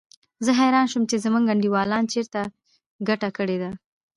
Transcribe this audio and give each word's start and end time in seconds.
زه 0.45 0.51
حیران 0.59 0.85
شوم 0.91 1.03
چې 1.11 1.15
زموږ 1.25 1.43
انډیوالانو 1.51 2.11
چېرته 2.13 2.41
ګټه 3.07 3.29
کړې 3.37 3.57
ده. 3.61 3.71